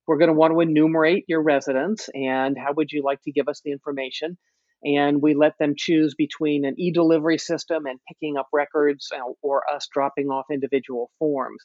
we're 0.07 0.17
going 0.19 0.29
to 0.29 0.35
want 0.35 0.55
to 0.55 0.61
enumerate 0.61 1.27
your 1.29 1.43
residents 1.43 2.09
and 2.15 2.57
how 2.59 2.73
would 2.75 2.93
you 2.93 3.03
like 3.05 3.21
to 3.25 3.33
give 3.33 3.49
us 3.49 3.61
the 3.65 3.73
information? 3.73 4.39
And 4.85 5.21
we 5.23 5.35
let 5.35 5.59
them 5.59 5.75
choose 5.77 6.15
between 6.17 6.65
an 6.65 6.75
e-delivery 6.79 7.39
system 7.39 7.87
and 7.87 8.01
picking 8.09 8.39
up 8.39 8.49
records 8.55 9.11
uh, 9.15 9.21
or 9.43 9.63
us 9.73 9.87
dropping 9.93 10.29
off 10.29 10.47
individual 10.51 11.11
forms 11.19 11.63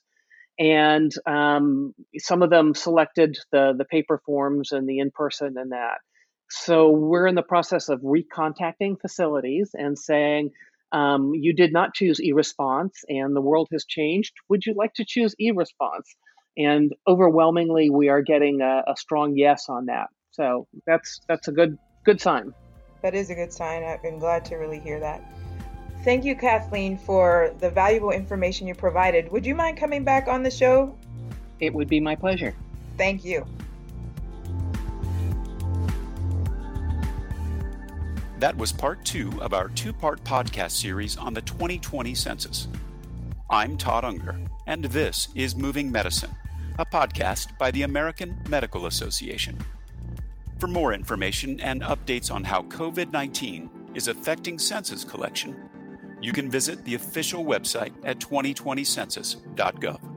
and 0.59 1.11
um, 1.27 1.93
some 2.17 2.41
of 2.43 2.49
them 2.49 2.73
selected 2.73 3.37
the 3.51 3.73
the 3.77 3.85
paper 3.85 4.21
forms 4.25 4.71
and 4.71 4.89
the 4.89 4.99
in 4.99 5.11
person 5.11 5.55
and 5.57 5.71
that. 5.71 5.99
So 6.49 6.89
we're 6.89 7.27
in 7.27 7.35
the 7.35 7.43
process 7.43 7.89
of 7.89 8.01
recontacting 8.01 8.99
facilities 9.01 9.71
and 9.73 9.97
saying, 9.97 10.51
um, 10.91 11.33
you 11.33 11.53
did 11.53 11.73
not 11.73 11.93
choose 11.93 12.21
e-response 12.21 13.03
and 13.09 13.35
the 13.35 13.41
world 13.41 13.67
has 13.73 13.85
changed. 13.85 14.33
Would 14.49 14.65
you 14.65 14.73
like 14.75 14.93
to 14.95 15.05
choose 15.05 15.35
e-response? 15.39 16.15
And 16.55 16.93
overwhelmingly, 17.07 17.89
we 17.89 18.09
are 18.09 18.21
getting 18.21 18.61
a, 18.61 18.83
a 18.87 18.95
strong 18.95 19.35
yes 19.35 19.65
on 19.69 19.87
that. 19.87 20.07
So 20.31 20.67
that's 20.85 21.19
that's 21.27 21.47
a 21.47 21.51
good 21.51 21.77
good 22.05 22.21
sign. 22.21 22.53
That 23.01 23.13
is 23.13 23.29
a 23.29 23.35
good 23.35 23.53
sign. 23.53 23.83
I'm 23.83 24.19
glad 24.19 24.45
to 24.45 24.55
really 24.55 24.79
hear 24.79 24.99
that. 24.99 25.21
Thank 26.03 26.25
you, 26.25 26.35
Kathleen, 26.35 26.97
for 26.97 27.53
the 27.59 27.69
valuable 27.69 28.11
information 28.11 28.67
you 28.67 28.73
provided. 28.73 29.31
Would 29.31 29.45
you 29.45 29.55
mind 29.55 29.77
coming 29.77 30.03
back 30.03 30.27
on 30.27 30.41
the 30.41 30.51
show? 30.51 30.97
It 31.59 31.73
would 31.73 31.89
be 31.89 31.99
my 31.99 32.15
pleasure. 32.15 32.55
Thank 32.97 33.25
you. 33.25 33.45
That 38.39 38.55
was 38.55 38.71
part 38.71 39.03
two 39.03 39.31
of 39.41 39.55
our 39.55 39.69
two 39.69 39.91
part 39.91 40.23
podcast 40.23 40.71
series 40.71 41.17
on 41.17 41.33
the 41.33 41.41
2020 41.41 42.13
census. 42.13 42.67
I'm 43.49 43.77
Todd 43.77 44.05
Unger, 44.05 44.39
and 44.67 44.85
this 44.85 45.29
is 45.33 45.55
Moving 45.55 45.91
Medicine, 45.91 46.35
a 46.77 46.85
podcast 46.85 47.57
by 47.57 47.71
the 47.71 47.81
American 47.81 48.39
Medical 48.47 48.85
Association. 48.85 49.57
For 50.59 50.67
more 50.67 50.93
information 50.93 51.59
and 51.61 51.81
updates 51.81 52.31
on 52.31 52.43
how 52.43 52.61
COVID 52.63 53.11
19 53.11 53.71
is 53.95 54.07
affecting 54.07 54.59
census 54.59 55.03
collection, 55.03 55.67
you 56.21 56.31
can 56.31 56.47
visit 56.47 56.85
the 56.85 56.93
official 56.93 57.43
website 57.43 57.93
at 58.03 58.19
2020census.gov. 58.19 60.16